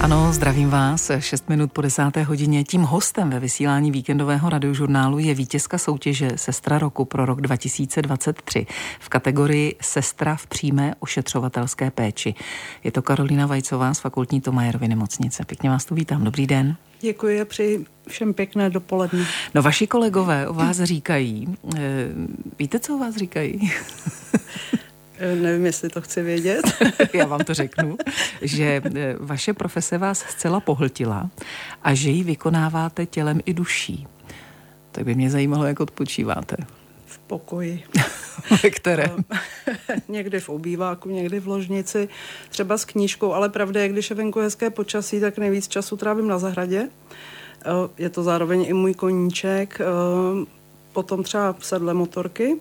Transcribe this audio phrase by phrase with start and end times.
[0.00, 1.10] Ano, zdravím vás.
[1.18, 2.64] 6 minut po desáté hodině.
[2.64, 8.66] Tím hostem ve vysílání víkendového radiožurnálu je vítězka soutěže Sestra roku pro rok 2023
[9.00, 12.34] v kategorii Sestra v přímé ošetřovatelské péči.
[12.84, 15.44] Je to Karolina Vajcová z fakultní Tomajerovy nemocnice.
[15.44, 16.24] Pěkně vás tu vítám.
[16.24, 16.76] Dobrý den.
[17.00, 19.26] Děkuji a přeji všem pěkné dopoledne.
[19.54, 21.80] No vaši kolegové o vás říkají, eh,
[22.58, 23.72] víte, co o vás říkají?
[25.20, 26.62] Eh, nevím, jestli to chci vědět.
[27.12, 27.96] Já vám to řeknu,
[28.42, 31.30] že eh, vaše profese vás zcela pohltila
[31.82, 34.06] a že ji vykonáváte tělem i duší.
[34.92, 36.56] Tak by mě zajímalo, jak odpočíváte.
[37.06, 37.82] V pokoji.
[38.62, 39.24] Ve kterém?
[40.08, 42.08] někdy v obýváku, někdy v ložnici,
[42.48, 46.28] třeba s knížkou, ale pravda je, když je venku hezké počasí, tak nejvíc času trávím
[46.28, 46.88] na zahradě.
[46.88, 47.68] Eh,
[47.98, 49.78] je to zároveň i můj koníček.
[50.92, 52.60] Potom třeba sedle motorky,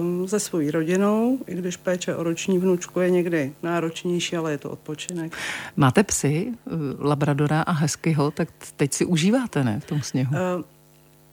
[0.00, 4.58] um, se svojí rodinou, i když péče o roční vnučku je někdy náročnější, ale je
[4.58, 5.32] to odpočinek.
[5.76, 10.34] Máte psy, eh, Labradora a Huskyho, tak teď si užíváte, ne, v tom sněhu?
[10.56, 10.62] Uh,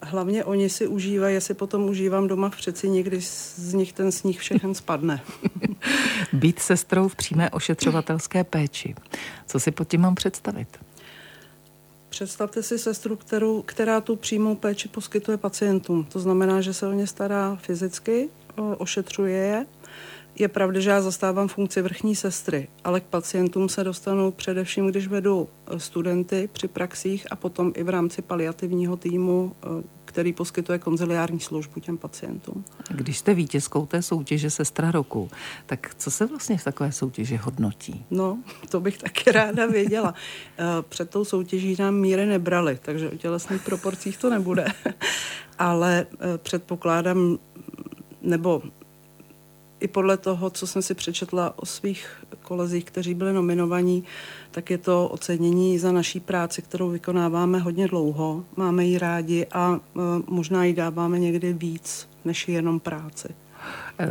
[0.01, 4.11] hlavně oni si užívají, já si potom užívám doma v přeci někdy z nich ten
[4.11, 5.21] sníh všechen spadne.
[6.33, 8.95] Být sestrou v přímé ošetřovatelské péči.
[9.47, 10.67] Co si pod tím mám představit?
[12.15, 16.07] Představte si sestru, kterou, která tu přímou péči poskytuje pacientům.
[16.11, 18.29] To znamená, že se o ně stará fyzicky,
[18.77, 19.65] ošetřuje je.
[20.35, 25.07] Je pravda, že já zastávám funkci vrchní sestry, ale k pacientům se dostanu především, když
[25.07, 29.83] vedu e, studenty při praxích a potom i v rámci paliativního týmu e,
[30.15, 32.65] který poskytuje konziliární službu těm pacientům.
[32.89, 35.29] Když jste vítězkou té soutěže Sestra roku,
[35.65, 38.05] tak co se vlastně v takové soutěži hodnotí?
[38.11, 38.37] No,
[38.69, 40.13] to bych taky ráda věděla.
[40.57, 44.65] Eh, před tou soutěží nám míry nebrali, takže o tělesných proporcích to nebude.
[45.59, 47.37] Ale eh, předpokládám,
[48.21, 48.61] nebo
[49.79, 54.03] i podle toho, co jsem si přečetla o svých kolezích, kteří byli nominovaní,
[54.51, 58.45] tak je to ocenění za naší práci, kterou vykonáváme hodně dlouho.
[58.55, 63.27] Máme ji rádi a e, možná ji dáváme někdy víc, než jenom práci.
[63.99, 64.09] E,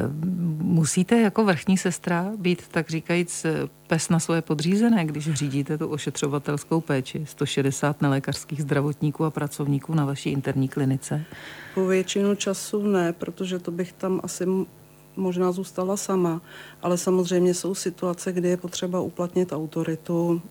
[0.58, 3.46] musíte jako vrchní sestra být, tak říkajíc,
[3.86, 10.04] pes na svoje podřízené, když řídíte tu ošetřovatelskou péči, 160 nelékařských zdravotníků a pracovníků na
[10.04, 11.24] vaší interní klinice?
[11.74, 14.46] Po většinu času ne, protože to bych tam asi
[15.16, 16.40] možná zůstala sama,
[16.82, 20.42] ale samozřejmě jsou situace, kdy je potřeba uplatnit autoritu,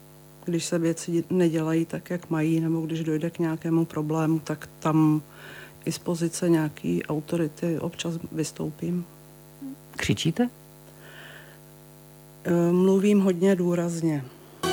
[0.46, 5.22] když se věci nedělají tak, jak mají, nebo když dojde k nějakému problému, tak tam
[5.86, 9.06] i z pozice nějaký autority občas vystoupím.
[9.98, 10.50] Křičíte?
[12.44, 14.26] Eh, mluvím hodně důrazně.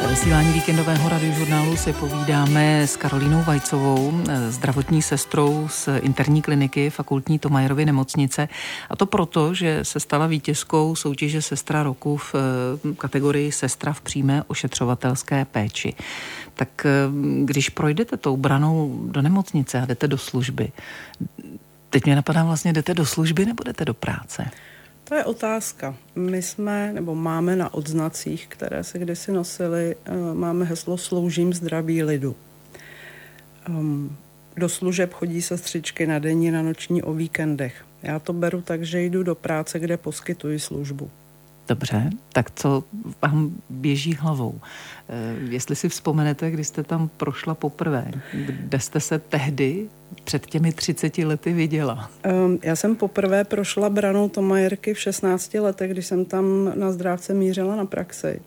[0.08, 7.86] Vysílání víkendového radiožurnálu si povídáme s Karolínou Vajcovou, zdravotní sestrou z interní kliniky fakultní Tomajerovy
[7.86, 8.48] nemocnice.
[8.90, 14.00] A to proto, že se stala vítězkou soutěže Sestra roku v eh, kategorii Sestra v
[14.00, 15.94] přímé ošetřovatelské péči.
[16.54, 16.90] Tak eh,
[17.44, 20.72] když projdete tou branou do nemocnice a jdete do služby,
[21.90, 24.50] teď mě napadá vlastně, jdete do služby nebo jdete do práce?
[25.10, 25.96] To je otázka.
[26.14, 32.02] My jsme, nebo máme na odznacích, které se kdysi nosily, eh, máme heslo Sloužím zdraví
[32.02, 32.36] lidu.
[33.68, 34.16] Um,
[34.56, 37.84] do služeb chodí sestřičky na denní, na noční, o víkendech.
[38.02, 41.10] Já to beru tak, že jdu do práce, kde poskytuji službu.
[41.70, 42.84] Dobře, tak co
[43.22, 44.60] vám běží hlavou?
[45.08, 49.88] Eh, jestli si vzpomenete, když jste tam prošla poprvé, kde jste se tehdy
[50.24, 52.10] před těmi 30 lety viděla?
[52.44, 57.34] Um, já jsem poprvé prošla branou Tomajerky v 16 letech, když jsem tam na zdrávce
[57.34, 58.40] mířila na praxi.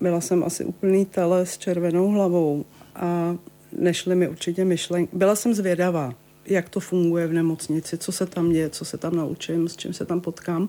[0.00, 2.64] Byla jsem asi úplný tele s červenou hlavou
[2.94, 3.36] a
[3.78, 5.16] nešly mi určitě myšlenky.
[5.16, 6.14] Byla jsem zvědavá,
[6.48, 9.92] jak to funguje v nemocnici, co se tam děje, co se tam naučím, s čím
[9.92, 10.68] se tam potkám,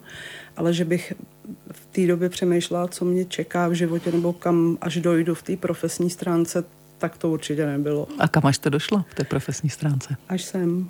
[0.58, 1.14] ale že bych
[1.72, 5.58] v té době přemýšlela, co mě čeká v životě nebo kam až dojdu v té
[5.58, 6.64] profesní stránce,
[6.98, 8.08] tak to určitě nebylo.
[8.20, 10.16] A kam až jste došla v té profesní stránce?
[10.30, 10.90] Až jsem.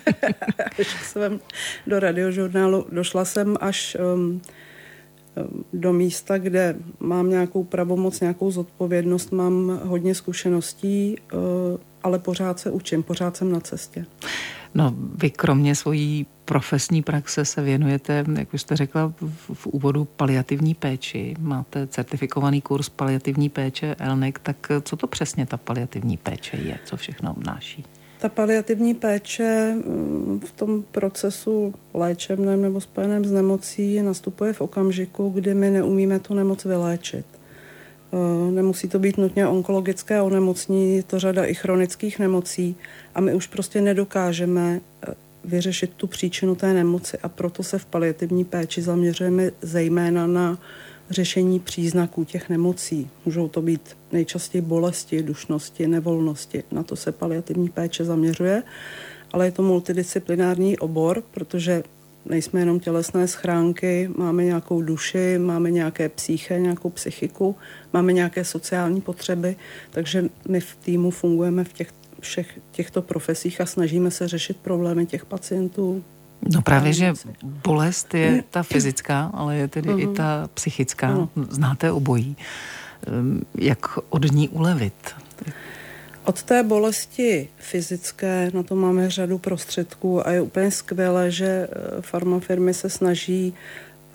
[0.80, 1.40] až jsem
[1.86, 2.86] do radiožurnálu.
[2.92, 4.40] Došla jsem až um, um,
[5.72, 11.40] do místa, kde mám nějakou pravomoc, nějakou zodpovědnost, mám hodně zkušeností, uh,
[12.02, 14.06] ale pořád se učím, pořád jsem na cestě.
[14.74, 20.04] No, vy kromě svojí profesní praxe se věnujete, jak už jste řekla v, v úvodu,
[20.04, 21.36] paliativní péči.
[21.38, 26.78] Máte certifikovaný kurz paliativní péče ELNEC, tak co to přesně ta paliativní péče je?
[26.84, 27.84] Co všechno obnáší?
[28.18, 35.28] Ta paliativní péče mm, v tom procesu léčebném nebo spojeném s nemocí nastupuje v okamžiku,
[35.28, 37.26] kdy my neumíme tu nemoc vyléčit.
[38.12, 42.76] Eh, nemusí to být nutně onkologické onemocnění, je to řada i chronických nemocí
[43.14, 45.14] a my už prostě nedokážeme eh,
[45.44, 50.58] vyřešit tu příčinu té nemoci a proto se v paliativní péči zaměřujeme zejména na
[51.10, 53.10] řešení příznaků těch nemocí.
[53.26, 56.62] Můžou to být nejčastěji bolesti, dušnosti, nevolnosti.
[56.72, 58.62] Na to se paliativní péče zaměřuje,
[59.32, 61.82] ale je to multidisciplinární obor, protože
[62.24, 67.56] nejsme jenom tělesné schránky, máme nějakou duši, máme nějaké psyché, nějakou psychiku,
[67.92, 69.56] máme nějaké sociální potřeby,
[69.90, 71.88] takže my v týmu fungujeme v těch,
[72.20, 76.04] všech těchto profesích a snažíme se řešit problémy těch pacientů.
[76.54, 80.00] No právě, že bolest je ta fyzická, ale je tedy uh-huh.
[80.00, 80.14] i mhm.
[80.14, 81.16] ta psychická.
[81.16, 81.46] Uh-huh.
[81.50, 82.36] Znáte obojí.
[83.06, 85.14] Ehm, jak od ní ulevit?
[86.24, 92.02] Od té bolesti fyzické na to máme řadu prostředků a je úplně skvělé, že eh,
[92.02, 93.54] farmafirmy se snaží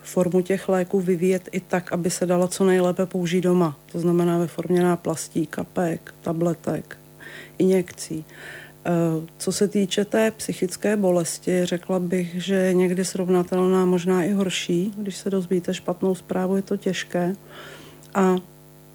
[0.03, 3.77] formu těch léků vyvíjet i tak, aby se dala co nejlépe použít doma.
[3.91, 6.97] To znamená ve formě náplastí, kapek, tabletek,
[7.57, 8.25] injekcí.
[8.27, 8.62] Eh,
[9.37, 14.93] co se týče té psychické bolesti, řekla bych, že je někdy srovnatelná, možná i horší.
[14.97, 17.35] Když se dozvíte špatnou zprávu, je to těžké.
[18.13, 18.35] A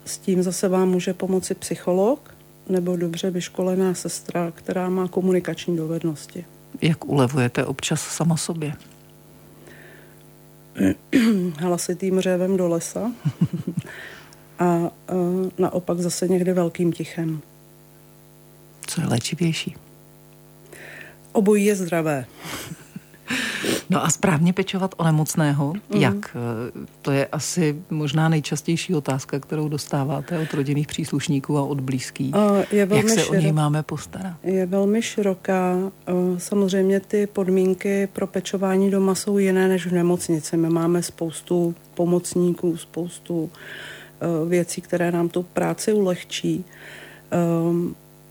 [0.04, 2.34] s tím zase vám může pomoci psycholog,
[2.68, 6.44] nebo dobře vyškolená sestra, která má komunikační dovednosti.
[6.82, 8.72] Jak ulevujete občas sama sobě?
[11.58, 13.12] Hlasitým řevem do lesa
[14.58, 14.90] a uh,
[15.58, 17.40] naopak zase někde velkým tichem.
[18.88, 19.76] Co je léčivější?
[21.32, 22.26] Obojí je zdravé.
[23.90, 26.00] No a správně pečovat o nemocného, mm.
[26.00, 26.36] jak?
[27.02, 32.34] To je asi možná nejčastější otázka, kterou dostáváte od rodinných příslušníků a od blízkých.
[32.72, 33.30] Je jak se širok...
[33.30, 34.36] o něj máme postarat?
[34.42, 35.76] Je velmi široká.
[36.38, 40.56] Samozřejmě ty podmínky pro pečování doma jsou jiné než v nemocnici.
[40.56, 43.50] My máme spoustu pomocníků, spoustu
[44.48, 46.64] věcí, které nám tu práci ulehčí.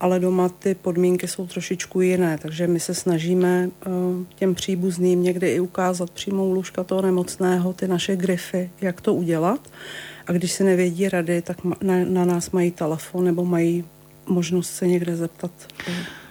[0.00, 3.92] Ale doma ty podmínky jsou trošičku jiné, takže my se snažíme uh,
[4.34, 9.14] těm příbuzným někdy i ukázat přímo u lůžka toho nemocného ty naše grify, jak to
[9.14, 9.68] udělat.
[10.26, 11.56] A když si nevědí rady, tak
[12.04, 13.84] na nás mají telefon nebo mají
[14.26, 15.50] možnost se někde zeptat.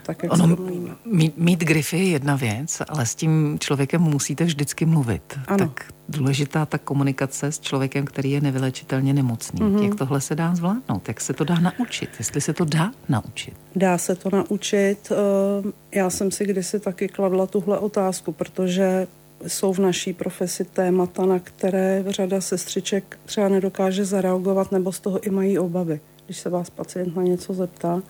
[0.08, 0.56] Uh, tak, jak ono,
[1.04, 5.38] mít, mít grify je jedna věc, ale s tím člověkem musíte vždycky mluvit.
[5.46, 5.58] Ano.
[5.58, 9.60] Tak důležitá ta komunikace s člověkem, který je nevylečitelně nemocný.
[9.60, 9.82] Mm-hmm.
[9.82, 11.08] Jak tohle se dá zvládnout?
[11.08, 12.10] Jak se to dá naučit?
[12.18, 13.54] Jestli se to dá naučit?
[13.76, 15.12] Dá se to naučit.
[15.12, 19.06] Eh, já jsem si kdysi taky kladla tuhle otázku, protože
[19.46, 25.20] jsou v naší profesi témata, na které řada sestřiček třeba nedokáže zareagovat nebo z toho
[25.20, 28.02] i mají obavy, když se vás pacient na něco zeptá.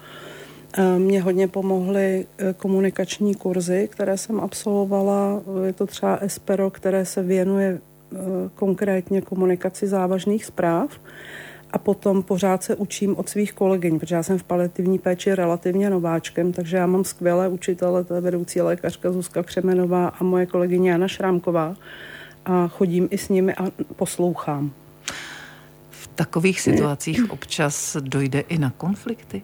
[0.99, 5.43] Mě hodně pomohly e, komunikační kurzy, které jsem absolvovala.
[5.65, 7.81] Je to třeba Espero, které se věnuje e,
[8.55, 10.91] konkrétně komunikaci závažných zpráv.
[11.71, 15.91] A potom pořád se učím od svých kolegyň, protože já jsem v paliativní péči relativně
[15.91, 20.91] nováčkem, takže já mám skvělé učitele, to je vedoucí lékařka Zuzka Křemenová a moje kolegyně
[20.91, 21.77] Jana Šrámková.
[22.45, 23.65] A chodím i s nimi a
[23.97, 24.71] poslouchám.
[25.91, 29.43] V takových situacích občas dojde i na konflikty?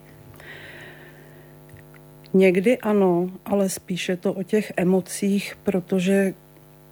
[2.35, 6.35] Někdy ano, ale spíše to o těch emocích, protože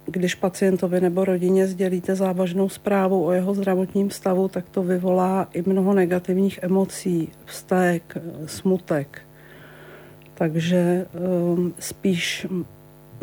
[0.05, 5.63] když pacientovi nebo rodině sdělíte závažnou zprávu o jeho zdravotním stavu, tak to vyvolá i
[5.65, 9.21] mnoho negativních emocí, vztek, smutek.
[10.33, 11.05] Takže
[11.53, 12.47] um, spíš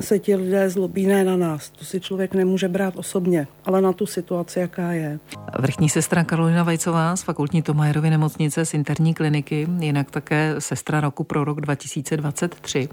[0.01, 1.71] se ti lidé zlobí ne na nás.
[1.71, 5.19] To si člověk nemůže brát osobně, ale na tu situaci, jaká je.
[5.59, 11.25] Vrchní sestra Karolina Vajcová z fakultní Tomajerovy nemocnice z interní kliniky, jinak také sestra roku
[11.25, 12.89] pro rok 2023.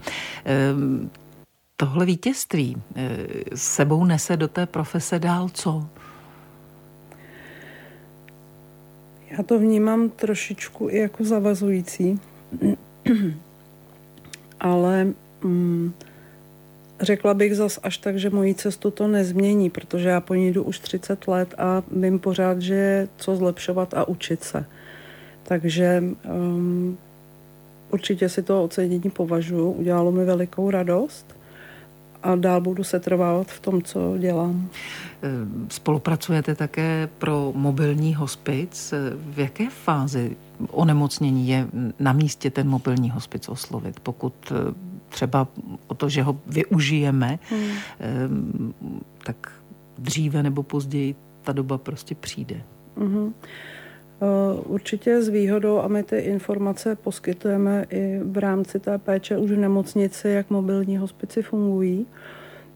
[0.45, 1.09] Ehm,
[1.75, 3.17] tohle vítězství eh,
[3.55, 5.87] sebou nese do té profese dál co?
[9.31, 12.19] Já to vnímám trošičku i jako zavazující,
[14.59, 15.93] ale mm,
[17.01, 20.63] Řekla bych zas až tak, že moji cestu to nezmění, protože já po ní jdu
[20.63, 24.65] už 30 let a vím pořád, že je co zlepšovat a učit se.
[25.43, 26.97] Takže um,
[27.91, 31.37] určitě si to ocenění považuji, udělalo mi velikou radost
[32.23, 34.69] a dál budu se trvávat v tom, co dělám.
[35.21, 38.93] Ehm, spolupracujete také pro mobilní hospic.
[39.15, 40.35] V jaké fázi
[40.71, 41.67] onemocnění je
[41.99, 43.99] na místě ten mobilní hospic oslovit?
[43.99, 44.33] Pokud
[45.09, 45.47] třeba
[45.87, 48.73] o to, že ho využijeme, hmm.
[49.25, 49.51] tak
[49.97, 52.61] dříve nebo později ta doba prostě přijde.
[52.97, 53.33] Hmm.
[54.65, 59.57] Určitě s výhodou a my ty informace poskytujeme i v rámci té péče už v
[59.57, 62.05] nemocnici, jak mobilní hospici fungují.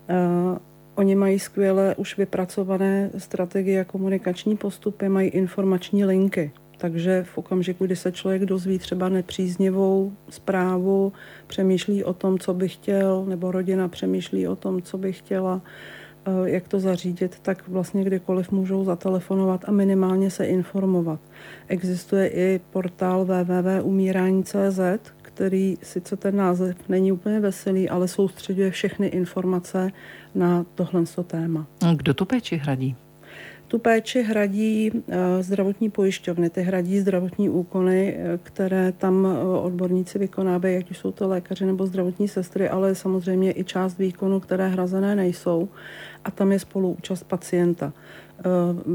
[0.10, 0.58] Uh,
[0.96, 6.52] oni mají skvěle už vypracované strategie a komunikační postupy, mají informační linky.
[6.82, 11.14] Takže v okamžiku, kdy se člověk dozví třeba nepříznivou zprávu,
[11.48, 15.62] přemýšlí o tom, co by chtěl, nebo rodina přemýšlí o tom, co by chtěla,
[16.46, 21.20] jak to zařídit, tak vlastně kdykoliv můžou zatelefonovat a minimálně se informovat.
[21.68, 24.80] Existuje i portál www.umírání.cz,
[25.22, 29.92] který sice ten název není úplně veselý, ale soustředuje všechny informace
[30.36, 31.68] na tohle téma.
[31.96, 32.96] Kdo tu péči hradí?
[33.72, 40.20] Tu péči hradí eh, zdravotní pojišťovny, ty hradí zdravotní úkony, eh, které tam eh, odborníci
[40.20, 44.68] vykonávají, ať už jsou to lékaři nebo zdravotní sestry, ale samozřejmě i část výkonu, které
[44.68, 45.70] hrazené nejsou.
[46.24, 47.94] A tam je spoluúčast pacienta.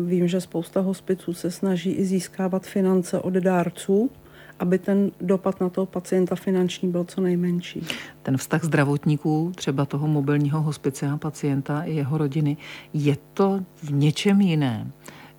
[0.07, 4.11] Vím, že spousta hospiců se snaží i získávat finance od dárců,
[4.59, 7.87] aby ten dopad na toho pacienta finanční byl co nejmenší.
[8.23, 12.57] Ten vztah zdravotníků, třeba toho mobilního hospice a pacienta i jeho rodiny,
[12.93, 14.91] je to v něčem jiné,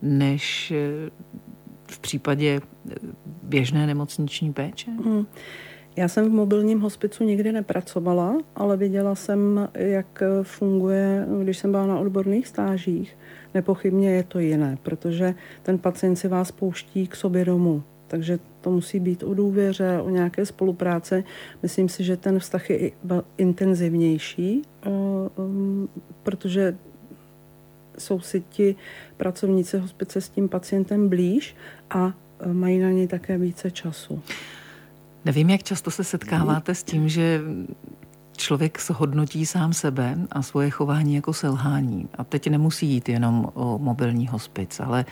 [0.01, 1.09] než eh,
[1.87, 2.95] v případě eh,
[3.43, 4.91] běžné nemocniční péče?
[4.91, 5.25] Hmm.
[5.95, 11.85] Já jsem v mobilním hospicu nikdy nepracovala, ale viděla jsem, jak funguje, když jsem byla
[11.85, 13.17] na odborných stážích.
[13.53, 17.83] Nepochybně je to jiné, protože ten pacient si vás pouští k sobě domů.
[18.07, 21.23] Takže to musí být o důvěře, o nějaké spolupráce.
[21.63, 22.91] Myslím si, že ten vztah je
[23.37, 24.89] intenzivnější, eh,
[25.35, 25.89] um,
[26.23, 26.77] protože
[27.97, 28.75] jsou si ti
[29.17, 31.55] pracovníci hospice s tím pacientem blíž
[31.89, 34.21] a eh, mají na něj také více času.
[35.25, 37.41] Nevím, jak často se setkáváte s tím, že
[38.37, 42.09] člověk shodnotí sám sebe a svoje chování jako selhání.
[42.17, 45.05] A teď nemusí jít jenom o mobilní hospic, ale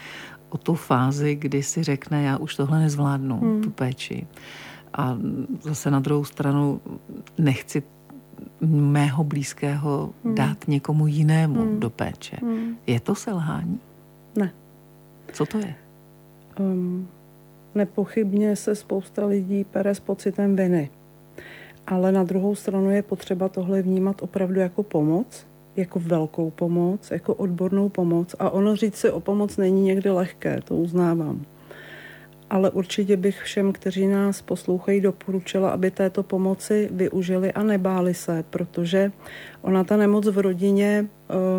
[0.56, 3.62] o tu fázi, kdy si řekne, já už tohle nezvládnu, hmm.
[3.62, 4.26] tu péči.
[4.92, 5.18] A
[5.60, 6.80] zase na druhou stranu
[7.38, 7.82] nechci
[8.70, 10.34] mého blízkého hmm.
[10.34, 11.80] dát někomu jinému hmm.
[11.80, 12.36] do péče.
[12.40, 12.76] Hmm.
[12.86, 13.80] Je to selhání?
[14.36, 14.52] Ne.
[15.32, 15.74] Co to je?
[16.60, 17.08] Um,
[17.74, 20.90] nepochybně se spousta lidí pere s pocitem viny.
[21.86, 27.34] Ale na druhou stranu je potřeba tohle vnímat opravdu jako pomoc jako velkou pomoc, jako
[27.34, 28.34] odbornou pomoc.
[28.38, 31.44] A ono říct si o pomoc není někdy lehké, to uznávám.
[32.50, 38.44] Ale určitě bych všem, kteří nás poslouchají, doporučila, aby této pomoci využili a nebáli se,
[38.50, 39.12] protože
[39.62, 41.06] ona ta nemoc v rodině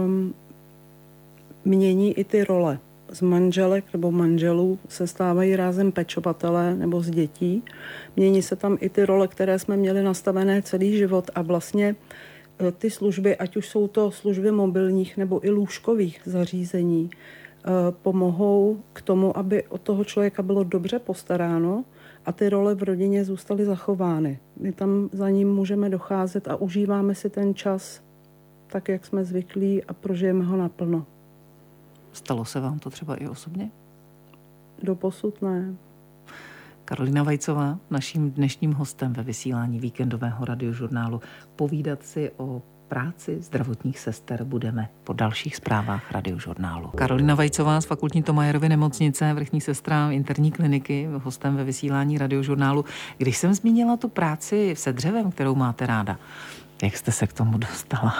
[0.05, 0.33] um,
[1.65, 2.79] mění i ty role.
[3.12, 7.63] Z manželek nebo manželů se stávají rázem pečovatelé nebo z dětí.
[8.15, 12.37] Mění se tam i ty role, které jsme měli nastavené celý život a vlastně Eh,
[12.78, 17.70] ty služby, ať už jsou to služby mobilních nebo i lůžkových zařízení, eh,
[18.02, 21.86] pomohou k tomu, aby od toho člověka bylo dobře postaráno
[22.26, 24.40] a ty role v rodině zůstaly zachovány.
[24.60, 28.02] My tam za ním můžeme docházet a užíváme si ten čas
[28.68, 31.06] tak, jak jsme zvyklí a prožijeme ho naplno.
[32.14, 33.72] Stalo se vám to třeba i osobně?
[34.84, 35.76] Doposud ne.
[36.88, 41.22] Karolina Vajcová, naším dnešním hostem ve vysílání víkendového radiožurnálu.
[41.56, 46.88] Povídat si o práci zdravotních sester budeme po dalších zprávách radiožurnálu.
[46.96, 52.86] Karolina Vajcová z fakultní Tomajerovy nemocnice, vrchní sestra interní kliniky, hostem ve vysílání radiožurnálu.
[53.17, 56.20] Když jsem zmínila tu práci se dřevem, kterou máte ráda,
[56.84, 58.15] jak jste se k tomu dostala?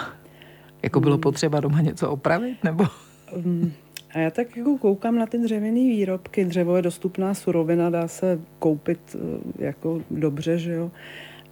[0.82, 1.22] Jako bylo hmm.
[1.22, 2.86] potřeba doma něco opravit, nebo?
[4.14, 6.44] A já tak jako koukám na ty dřevěné výrobky.
[6.44, 10.90] Dřevo je dostupná surovina, dá se koupit eh, jako dobře, že jo.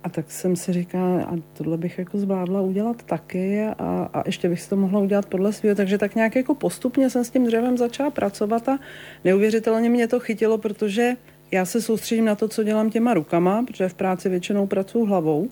[0.02, 4.48] A tak jsem si říkala, a tohle bych jako zvládla udělat taky a, a ještě
[4.48, 5.76] bych si to mohla udělat podle svého.
[5.76, 8.78] Takže tak nějak jako postupně jsem s tím dřevem začala pracovat a
[9.24, 11.12] neuvěřitelně mě to chytilo, protože
[11.50, 15.48] já se soustředím na to, co dělám těma rukama, protože v práci většinou pracuji hlavou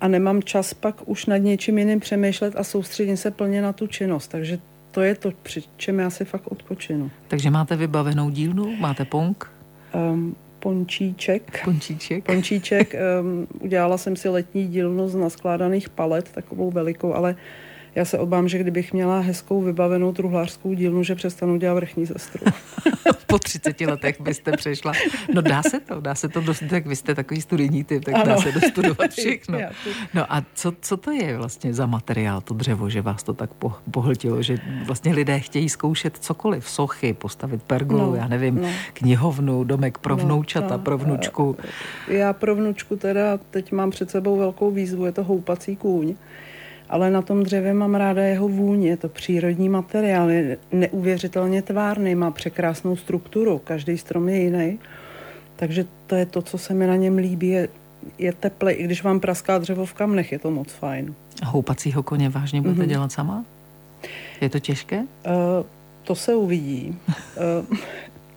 [0.00, 3.86] a nemám čas pak už nad něčím jiným přemýšlet a soustředím se plně na tu
[3.86, 4.28] činnost.
[4.28, 4.58] Takže
[4.92, 7.10] to je to, při čem já si fakt odpočinu.
[7.28, 8.76] Takže máte vybavenou dílnu?
[8.76, 9.50] Máte pong?
[9.94, 11.64] Um, pončíček.
[11.64, 12.24] Pončíček.
[12.24, 12.94] Pončíček.
[13.20, 17.36] Um, udělala jsem si letní dílnu z naskládaných palet, takovou velikou, ale
[17.94, 22.46] já se obávám, že kdybych měla hezkou vybavenou truhlářskou dílnu, že přestanu dělat vrchní sestru.
[23.26, 24.92] po 30 letech byste přešla.
[25.34, 28.14] No dá se to, dá se to dost, tak vy jste takový studijní typ, tak
[28.14, 28.24] ano.
[28.24, 29.58] dá se dostudovat všechno.
[30.14, 33.50] No a co, co to je vlastně za materiál, to dřevo, že vás to tak
[33.90, 38.68] pohltilo, že vlastně lidé chtějí zkoušet cokoliv, sochy, postavit pergolu, no, já nevím, no.
[38.92, 41.56] knihovnu, domek pro no, vnoučata, no, pro vnučku.
[42.08, 46.14] Já pro vnučku teda teď mám před sebou velkou výzvu, je to houpací kůň
[46.92, 48.88] ale na tom dřevě mám ráda jeho vůně.
[48.88, 54.78] Je to přírodní materiál, je neuvěřitelně tvárný, má překrásnou strukturu, každý strom je jiný.
[55.56, 57.68] Takže to je to, co se mi na něm líbí, je,
[58.18, 61.14] je teplé, i když vám praská dřevo v kamnech, je to moc fajn.
[61.42, 62.86] A houpacího koně vážně budete mm-hmm.
[62.86, 63.44] dělat sama?
[64.40, 64.98] Je to těžké?
[64.98, 65.04] Uh,
[66.02, 66.98] to se uvidí.
[67.70, 67.78] uh,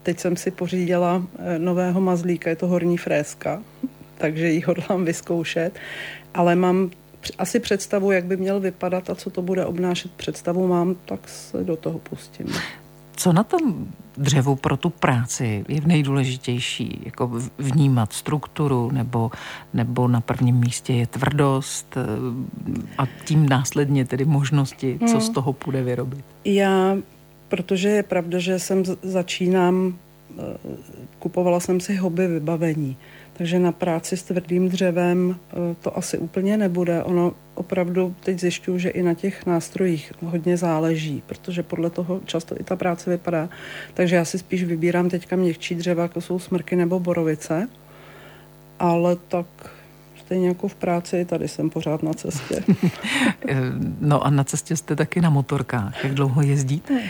[0.03, 3.61] teď jsem si pořídila eh, nového mazlíka, je to horní fréska,
[4.17, 5.73] takže ji hodlám vyzkoušet,
[6.33, 6.91] ale mám
[7.37, 11.63] asi představu, jak by měl vypadat a co to bude obnášet představu mám, tak se
[11.63, 12.47] do toho pustím.
[13.15, 17.01] Co na tom dřevu pro tu práci je nejdůležitější?
[17.05, 19.31] Jako vnímat strukturu nebo,
[19.73, 22.01] nebo na prvním místě je tvrdost eh,
[22.97, 25.21] a tím následně tedy možnosti, co hmm.
[25.21, 26.25] z toho půjde vyrobit?
[26.45, 26.97] Já,
[27.47, 29.95] protože je pravda, že jsem začínám,
[30.39, 30.41] eh,
[31.19, 32.97] kupovala jsem si hobby vybavení.
[33.37, 37.03] Takže na práci s tvrdým dřevem eh, to asi úplně nebude.
[37.03, 42.55] Ono opravdu teď zjišťuju, že i na těch nástrojích hodně záleží, protože podle toho často
[42.59, 43.49] i ta práce vypadá.
[43.93, 47.67] Takže já si spíš vybírám teďka měkčí dřeva, jako jsou smrky nebo borovice,
[48.79, 49.45] ale tak
[50.25, 52.63] stejně jako v práci, tady jsem pořád na cestě.
[53.99, 56.03] no a na cestě jste taky na motorkách.
[56.03, 57.01] Jak dlouho jezdíte?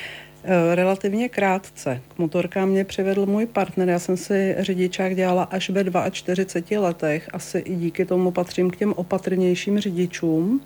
[0.47, 2.01] Eh, relativně krátce.
[2.15, 3.89] K motorkám mě přivedl můj partner.
[3.89, 7.29] Já jsem si řidičák dělala až ve 42 letech.
[7.33, 10.61] Asi i díky tomu patřím k těm opatrnějším řidičům.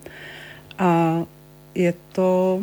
[0.78, 1.22] A
[1.74, 2.62] je to,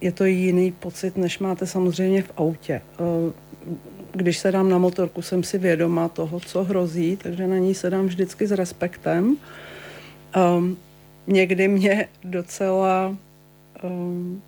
[0.00, 2.82] je to jiný pocit, než máte samozřejmě v autě.
[3.00, 3.32] Eh,
[4.12, 7.90] když se dám na motorku, jsem si vědoma toho, co hrozí, takže na ní se
[7.90, 9.36] dám vždycky s respektem.
[10.56, 10.76] Um,
[11.26, 13.16] někdy mě docela
[13.82, 14.42] um,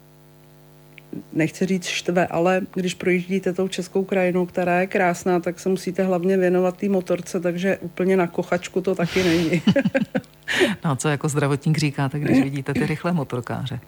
[1.33, 6.02] nechci říct štve, ale když projíždíte tou českou krajinou, která je krásná, tak se musíte
[6.02, 9.62] hlavně věnovat té motorce, takže úplně na kochačku to taky není.
[10.85, 13.80] no a co jako zdravotník říkáte, když vidíte ty rychlé motorkáře?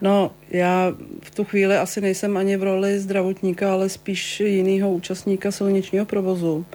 [0.00, 5.50] No, já v tu chvíli asi nejsem ani v roli zdravotníka, ale spíš jiného účastníka
[5.50, 6.66] silničního provozu.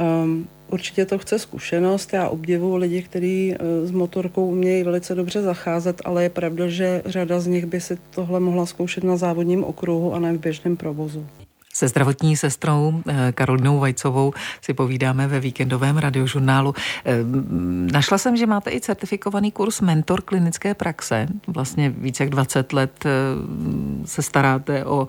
[0.00, 2.12] Um, Určitě to chce zkušenost.
[2.12, 7.02] Já obdivuju lidi, kteří eh, s motorkou umějí velice dobře zacházet, ale je pravda, že
[7.06, 10.76] řada z nich by si tohle mohla zkoušet na závodním okruhu a ne v běžném
[10.76, 11.26] provozu.
[11.72, 16.74] Se zdravotní sestrou eh, Karolinou Vajcovou si povídáme ve víkendovém radiožurnálu.
[17.04, 17.18] Eh,
[17.92, 21.26] našla jsem, že máte i certifikovaný kurz Mentor klinické praxe.
[21.46, 23.10] Vlastně více jak 20 let eh,
[24.06, 25.06] se staráte o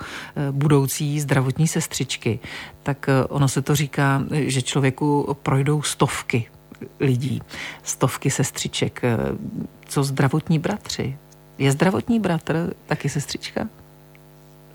[0.52, 2.40] budoucí zdravotní sestřičky.
[2.84, 6.50] Tak ono se to říká, že člověku projdou stovky
[7.00, 7.42] lidí,
[7.84, 9.02] stovky sestřiček.
[9.86, 11.18] Co zdravotní bratři?
[11.58, 13.68] Je zdravotní bratr taky sestřička?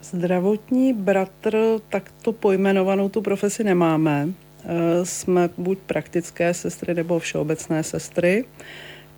[0.02, 1.58] Zdravotní bratr,
[1.88, 4.28] tak to pojmenovanou tu profesi nemáme.
[4.64, 8.44] Eh, jsme buď praktické sestry nebo všeobecné sestry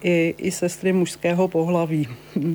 [0.03, 2.09] i, i sestry mužského pohlaví.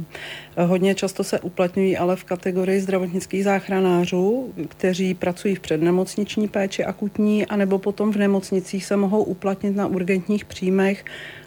[0.57, 7.45] Hodně často se uplatňují ale v kategorii zdravotnických záchranářů, kteří pracují v přednemocniční péči akutní,
[7.45, 11.05] anebo potom v nemocnicích se mohou uplatnit na urgentních příjmech,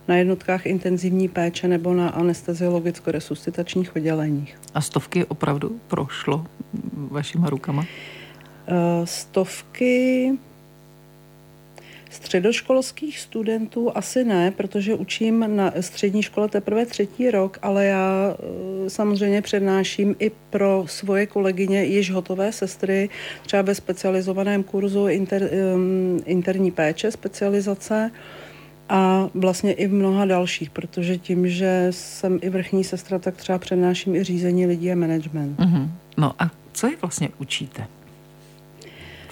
[0.09, 4.59] na jednotkách intenzivní péče nebo na anesteziologicko-resuscitačních odděleních.
[4.75, 6.47] A stovky opravdu prošlo
[6.94, 7.87] vašima rukama?
[8.68, 10.33] Uh, stovky
[12.11, 18.90] Středoškolských studentů asi ne, protože učím na střední škole teprve třetí rok, ale já eh,
[18.90, 23.09] samozřejmě přednáším i pro svoje kolegyně již hotové sestry,
[23.42, 25.51] třeba ve specializovaném kurzu inter,
[26.25, 28.11] interní péče, specializace
[28.88, 33.59] a vlastně i v mnoha dalších, protože tím, že jsem i vrchní sestra, tak třeba
[33.59, 35.59] přednáším i řízení lidí a management.
[35.59, 35.88] Mm-hmm.
[36.16, 37.87] No a co je vlastně učíte?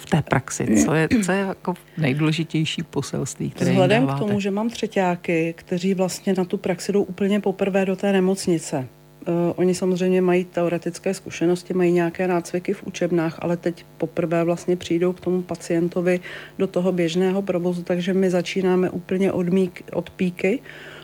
[0.09, 0.83] té praxi?
[0.85, 5.93] Co je, co je jako nejdůležitější poselství, které Vzhledem k tomu, že mám třetíáky, kteří
[5.93, 8.87] vlastně na tu praxi jdou úplně poprvé do té nemocnice.
[9.27, 14.75] Uh, oni samozřejmě mají teoretické zkušenosti, mají nějaké nácviky v učebnách, ale teď poprvé vlastně
[14.75, 16.19] přijdou k tomu pacientovi
[16.59, 20.59] do toho běžného provozu, takže my začínáme úplně od, mík, od píky,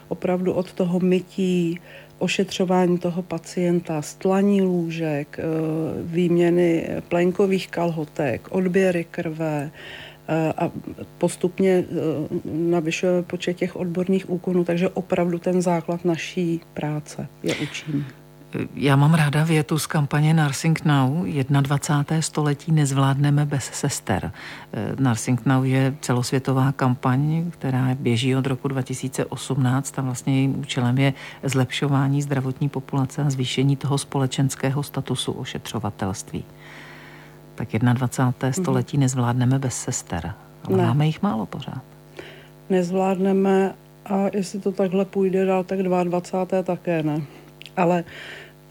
[0.08, 1.80] opravdu od toho mytí,
[2.20, 5.44] ošetřování toho pacienta, stlaní lůžek, eh,
[6.04, 10.13] výměny plenkových kalhotek, odběry krve, eh,
[10.58, 10.72] a
[11.18, 11.86] postupně eh,
[12.54, 18.06] navyšujeme počet těch odborných úkonů, takže opravdu ten základ naší práce je učení.
[18.76, 21.26] Já mám ráda větu z kampaně Nursing Now.
[21.62, 22.22] 21.
[22.22, 24.32] století nezvládneme bez sester.
[24.74, 30.98] Eh, Nursing Now je celosvětová kampaň, která běží od roku 2018 a vlastně jejím účelem
[30.98, 36.44] je zlepšování zdravotní populace a zvýšení toho společenského statusu ošetřovatelství.
[37.56, 38.34] Tak 21.
[38.42, 38.54] Mhm.
[38.54, 40.34] století nezvládneme bez sester,
[40.66, 40.84] ale ne.
[40.84, 41.82] máme jich málo pořád.
[42.70, 46.64] Nezvládneme a jestli to takhle půjde dál, tak 22.
[46.64, 47.22] také ne.
[47.78, 48.04] Ale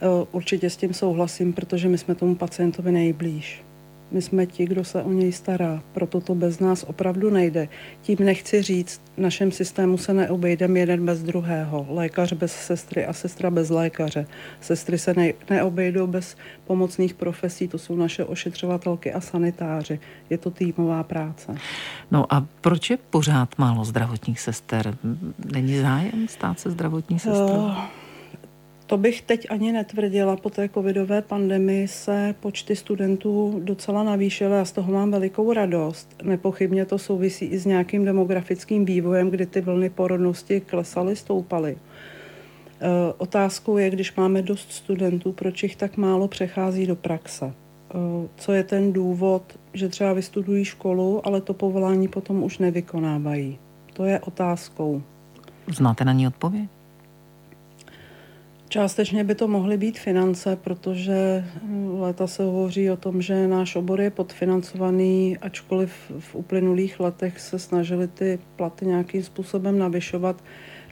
[0.03, 3.62] Eh, určitě s tím souhlasím, protože my jsme tomu pacientovi nejblíž.
[4.12, 7.68] My jsme ti, kdo se o něj stará, proto to bez nás opravdu nejde.
[8.03, 11.87] Tím nechci říct, v našem systému se neobejdeme jeden bez druhého.
[11.90, 14.27] Lékař bez sestry a sestra bez lékaře.
[14.61, 20.01] Sestry se ne, neobejdou bez pomocných profesí, to jsou naše ošetřovatelky a sanitáři.
[20.31, 21.57] Je to týmová práce.
[22.11, 24.96] No a proč je pořád málo zdravotních sester?
[25.53, 27.64] Není zájem stát se zdravotní sestrou?
[27.64, 28.02] Uh,
[28.92, 30.37] to bych teď ani netvrdila.
[30.37, 36.16] Po té covidové pandemii se počty studentů docela navýšily a z toho mám velikou radost.
[36.22, 41.76] Nepochybně to souvisí i s nějakým demografickým vývojem, kdy ty vlny porodnosti klesaly, stoupaly.
[41.76, 41.78] E,
[43.18, 47.46] otázkou je, když máme dost studentů, proč jich tak málo přechází do praxe.
[47.46, 47.52] E,
[48.37, 49.42] co je ten důvod,
[49.74, 53.59] že třeba vystudují školu, ale to povolání potom už nevykonávají?
[53.92, 55.02] To je otázkou.
[55.68, 56.82] Znáte na ní odpověď?
[58.72, 63.76] Částečně by to mohly být finance, protože hm, léta se hovoří o tom, že náš
[63.76, 70.44] obor je podfinancovaný, ačkoliv v uplynulých letech se snažili ty platy nějakým způsobem navyšovat,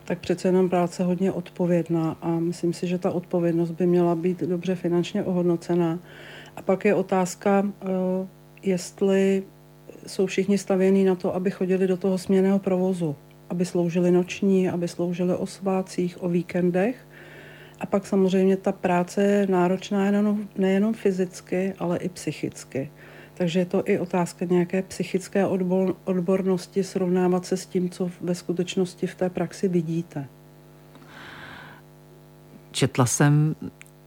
[0.05, 4.41] tak přece jenom práce hodně odpovědná a myslím si, že ta odpovědnost by měla být
[4.41, 5.99] dobře finančně ohodnocená.
[6.57, 7.87] A pak je otázka, eh,
[8.63, 9.43] jestli
[10.07, 13.17] jsou všichni stavění na to, aby chodili do toho směného provozu,
[13.49, 17.07] aby sloužili noční, aby sloužili o svácích, o víkendech,
[17.81, 22.91] a pak samozřejmě ta práce je náročná nejenom, nejenom fyzicky, ale i psychicky.
[23.35, 28.35] Takže je to i otázka nějaké psychické odbor, odbornosti, srovnávat se s tím, co ve
[28.35, 30.29] skutečnosti v té praxi vidíte.
[32.71, 33.57] Četla jsem,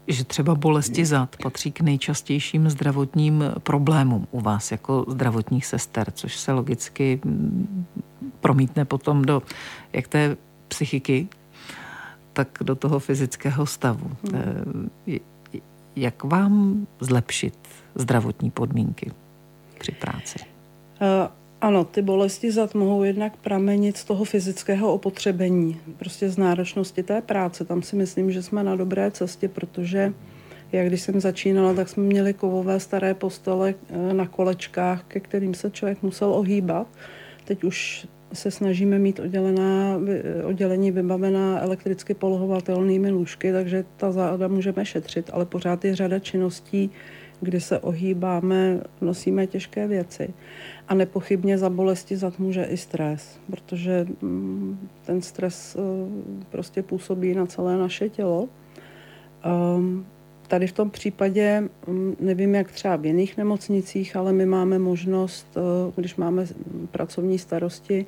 [0.07, 6.38] že třeba bolesti zad patří k nejčastějším zdravotním problémům u vás jako zdravotních sester, což
[6.38, 7.86] se logicky mm,
[8.39, 9.41] promítne potom do
[9.93, 11.27] jak té psychiky
[12.34, 14.12] tak do toho fyzického stavu.
[14.32, 14.89] Hmm.
[15.08, 15.19] Eh,
[15.96, 17.58] jak vám zlepšit
[17.96, 19.12] zdravotní podmínky
[19.80, 20.39] při práci?
[21.02, 21.08] Uh,
[21.62, 27.22] ano, ty bolesti zad mohou jednak pramenit z toho fyzického opotřebení, prostě z náročnosti té
[27.22, 27.65] práce.
[27.65, 30.13] Tam si myslím, že jsme na dobré cestě, protože
[30.72, 35.54] jak když jsem začínala, tak jsme měli kovové staré postele eh, na kolečkách, ke kterým
[35.54, 36.88] se člověk musel ohýbat.
[37.46, 40.00] Teď už se snažíme mít oddělená,
[40.43, 46.91] oddělení vybavená elektricky polohovatelnými lůžky, takže ta záda můžeme šetřit, ale pořád je řada činností,
[47.41, 50.34] kdy se ohýbáme, nosíme těžké věci.
[50.88, 55.80] A nepochybně za bolesti zad může i stres, protože mm, ten stres eh,
[56.50, 58.50] prostě působí na celé naše tělo.
[60.47, 65.47] Tady v tom případě, mm, nevím jak třeba v jiných nemocnicích, ale my máme možnost,
[65.58, 66.45] eh, když máme
[66.91, 68.06] pracovní starosti,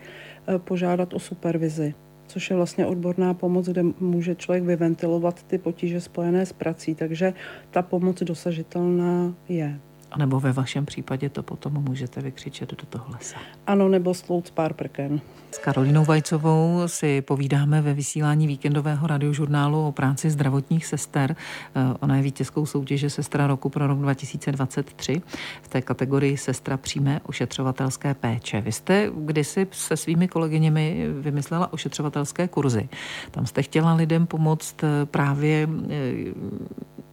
[0.47, 1.93] eh, požádat o supervizi
[2.27, 7.33] což je vlastně odborná pomoc, kde může člověk vyventilovat ty potíže spojené s prací, takže
[7.71, 9.79] ta pomoc dosažitelná je.
[10.15, 13.37] A nebo ve vašem případě to potom můžete vykřičet do toho lesa.
[13.67, 15.21] Ano, nebo slouc pár prken.
[15.51, 21.35] S Karolínou Vajcovou si povídáme ve vysílání víkendového radiožurnálu o práci zdravotních sester.
[21.75, 25.21] Eh, ona je vítězkou soutěže Sestra roku pro rok 2023
[25.61, 28.61] v té kategorii Sestra přímé ošetřovatelské péče.
[28.61, 32.89] Vy jste kdysi se svými kolegyněmi vymyslela ošetřovatelské kurzy.
[33.31, 36.13] Tam jste chtěla lidem pomoct eh, právě eh,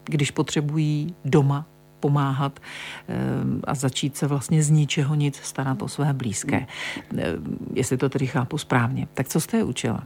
[0.04, 1.66] když potřebují doma
[2.02, 3.14] pomáhat eh,
[3.64, 6.66] a začít se vlastně z ničeho nic starat o své blízké.
[6.66, 7.24] Eh,
[7.74, 9.06] jestli to tedy chápu správně.
[9.14, 10.02] Tak co jste je učila?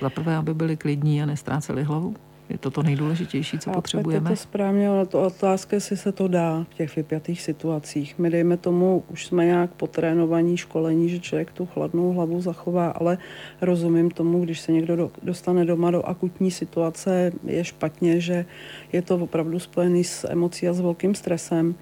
[0.00, 2.27] Za prvé, aby byli klidní a nestráceli hlavu?
[2.48, 4.30] Je to to nejdůležitější, co potřebujeme?
[4.30, 8.18] Je to správně, ale to otázka, jestli se to dá v těch vypjatých situacích.
[8.18, 13.18] My dejme tomu, už jsme nějak potrénovaní školení, že člověk tu chladnou hlavu zachová, ale
[13.60, 18.44] rozumím tomu, když se někdo do, dostane doma do akutní situace, je špatně, že
[18.92, 21.74] je to opravdu spojený s emocí a s velkým stresem.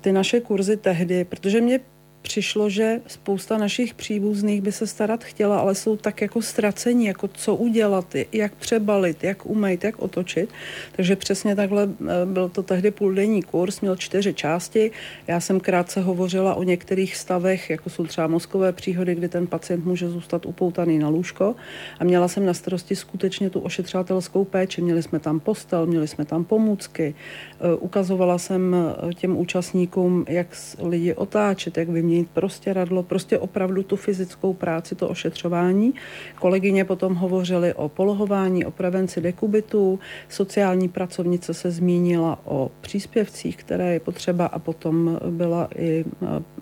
[0.00, 1.80] Ty naše kurzy tehdy, protože mě
[2.22, 7.28] přišlo, že spousta našich příbuzných by se starat chtěla, ale jsou tak jako ztracení, jako
[7.28, 10.50] co udělat, jak přebalit, jak umejt, jak otočit.
[10.92, 14.90] Takže přesně takhle eh, byl to tehdy půldenní kurz, měl čtyři části.
[15.26, 19.84] Já jsem krátce hovořila o některých stavech, jako jsou třeba mozkové příhody, kdy ten pacient
[19.84, 21.54] může zůstat upoutaný na lůžko.
[21.98, 24.82] A měla jsem na starosti skutečně tu ošetřovatelskou péči.
[24.82, 27.14] Měli jsme tam postel, měli jsme tam pomůcky.
[27.14, 30.46] Eh, ukazovala jsem eh, těm účastníkům, jak
[30.82, 35.94] lidi otáčet, jak vyměnit změnit prostě radlo, prostě opravdu tu fyzickou práci, to ošetřování.
[36.38, 43.92] Kolegyně potom hovořily o polohování, o prevenci dekubitu, sociální pracovnice se zmínila o příspěvcích, které
[43.92, 46.04] je potřeba a potom byla i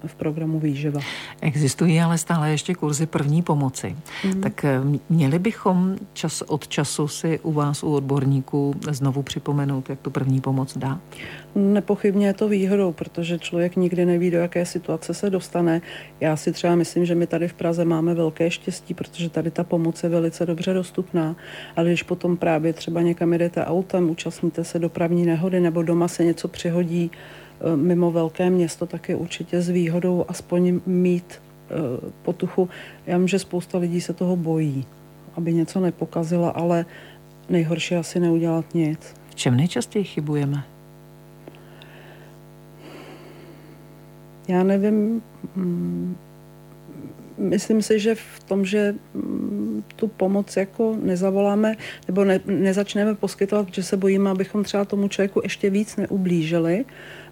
[0.06, 1.00] v programu výživa.
[1.40, 3.96] Existují ale stále ještě kurzy první pomoci.
[4.24, 4.40] Mm.
[4.40, 10.00] Tak eh, měli bychom čas od času si u vás, u odborníků, znovu připomenout, jak
[10.00, 11.00] tu první pomoc dá?
[11.58, 15.80] Nepochybně je to výhodou, protože člověk nikdy neví, do jaké situace se dostane.
[16.20, 19.64] Já si třeba myslím, že my tady v Praze máme velké štěstí, protože tady ta
[19.64, 21.36] pomoc je velice dobře dostupná.
[21.76, 26.24] Ale když potom právě třeba někam jdete autem, účastníte se dopravní nehody nebo doma se
[26.24, 31.74] něco přihodí eh, mimo velké město, tak je určitě s výhodou aspoň mít eh,
[32.22, 32.68] potuchu.
[33.06, 34.86] Já vím, že spousta lidí se toho bojí,
[35.34, 36.86] aby něco nepokazila, ale
[37.48, 39.14] nejhorší asi neudělat nic.
[39.30, 40.77] V čem nejčastěji chybujeme?
[44.48, 45.22] Já nevím,
[45.56, 46.16] mm,
[47.38, 53.68] myslím si, že v tom, že mm, tu pomoc jako nezavoláme nebo ne, nezačneme poskytovat,
[53.72, 56.84] že se bojíme, abychom třeba tomu člověku ještě víc neublížili.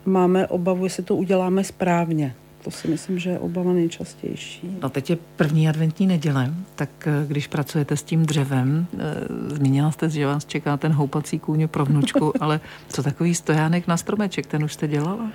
[0.06, 2.34] Máme obavu, jestli to uděláme správně.
[2.64, 4.76] To si myslím, že je obava nejčastější.
[4.82, 9.90] No teď je první adventní neděle, tak eh, když pracujete s tím dřevem, eh, zmínila
[9.90, 14.46] jste, že vás čeká ten houpací kůň pro vnučku, ale co takový stojánek na stromeček,
[14.46, 15.30] ten už jste dělala?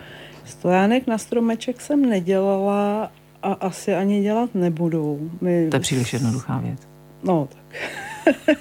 [0.45, 3.11] Stojánek na stromeček jsem nedělala
[3.43, 5.31] a asi ani dělat nebudu.
[5.41, 5.67] My...
[5.69, 6.79] To je příliš jednoduchá věc.
[7.23, 7.81] No, tak.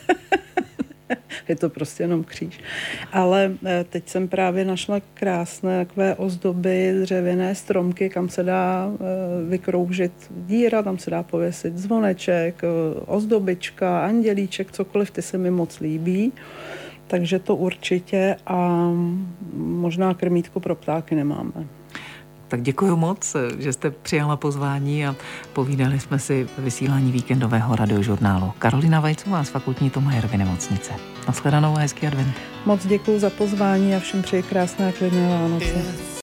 [1.50, 2.60] je to prostě jenom kříž.
[3.12, 8.96] Ale eh, teď jsem právě našla krásné takové ozdoby, dřevěné stromky, kam se dá eh,
[9.48, 15.80] vykroužit díra, tam se dá pověsit zvoneček, eh, ozdobička, andělíček, cokoliv, ty se mi moc
[15.80, 16.32] líbí.
[17.10, 18.88] Takže to určitě a
[19.56, 21.52] možná krmítko pro ptáky nemáme.
[22.48, 25.16] Tak děkuji moc, že jste přijala pozvání a
[25.52, 28.52] povídali jsme si vysílání víkendového radiožurnálu.
[28.58, 30.92] Karolina Vajcová z fakultní Tomajerovy nemocnice.
[31.26, 32.34] Naschledanou a hezký advent.
[32.66, 36.10] Moc děkuji za pozvání a všem přeji krásné a klidné Vánoce.